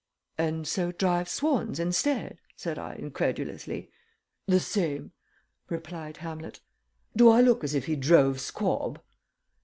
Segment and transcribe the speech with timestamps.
[0.39, 3.91] "And so drives swans instead?" said I, incredulously.
[4.47, 5.11] "The same,"
[5.69, 6.59] replied Hamlet.
[7.15, 8.99] "Do I look as if he drove squab?"